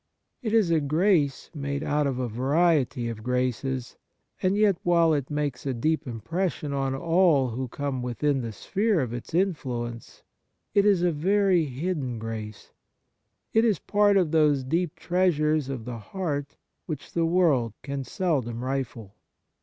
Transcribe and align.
It 0.41 0.51
is 0.51 0.71
a 0.71 0.79
grace 0.79 1.51
made 1.53 1.83
out 1.83 2.07
of 2.07 2.17
a' 2.17 2.27
variety 2.27 3.07
of 3.07 3.21
graces, 3.21 3.97
and 4.41 4.57
yet 4.57 4.77
while 4.81 5.13
it 5.13 5.29
makes 5.29 5.63
a 5.67 5.75
deep 5.75 6.07
impression 6.07 6.73
on 6.73 6.95
all 6.95 7.49
who 7.49 7.67
come 7.67 8.01
within 8.01 8.41
the 8.41 8.51
sphere 8.51 8.99
of 8.99 9.13
its 9.13 9.35
influence, 9.35 10.23
it 10.73 10.85
is 10.87 11.03
a 11.03 11.11
very 11.11 11.65
hidden 11.65 12.17
grace. 12.17 12.71
It 13.53 13.63
is 13.63 13.77
part 13.77 14.17
of 14.17 14.31
those 14.31 14.63
deep 14.63 14.95
treasures 14.95 15.69
of 15.69 15.85
the 15.85 15.99
heart 15.99 16.55
which 16.87 17.11
the 17.13 17.27
world 17.27 17.73
can 17.83 18.03
seldom 18.03 18.63
rifle. 18.63 19.13